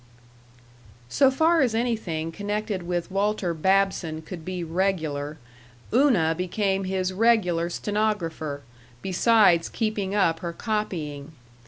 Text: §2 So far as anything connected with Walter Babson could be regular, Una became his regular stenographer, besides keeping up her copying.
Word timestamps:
§2 0.03 0.07
So 1.09 1.29
far 1.29 1.61
as 1.61 1.75
anything 1.75 2.31
connected 2.31 2.81
with 2.81 3.11
Walter 3.11 3.53
Babson 3.53 4.23
could 4.23 4.43
be 4.43 4.63
regular, 4.63 5.37
Una 5.93 6.33
became 6.35 6.85
his 6.85 7.13
regular 7.13 7.69
stenographer, 7.69 8.63
besides 9.03 9.69
keeping 9.69 10.15
up 10.15 10.39
her 10.39 10.53
copying. 10.53 11.33